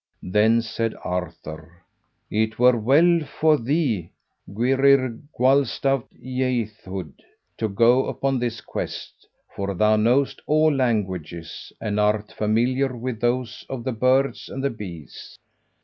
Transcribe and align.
Then 0.23 0.63
said 0.63 0.95
Arthur, 1.03 1.83
"It 2.31 2.57
were 2.57 2.75
well 2.75 3.19
for 3.39 3.55
thee, 3.59 4.09
Gwrhyr 4.51 5.21
Gwalstawt 5.37 6.07
Ieithoedd, 6.19 7.13
to 7.59 7.69
go 7.69 8.07
upon 8.07 8.39
this 8.39 8.61
quest, 8.61 9.27
for 9.55 9.75
thou 9.75 9.97
knowest 9.97 10.41
all 10.47 10.73
languages, 10.73 11.71
and 11.79 11.99
art 11.99 12.31
familiar 12.31 12.97
with 12.97 13.21
those 13.21 13.63
of 13.69 13.83
the 13.83 13.91
birds 13.91 14.49
and 14.49 14.63
the 14.63 14.71
beasts. 14.71 15.37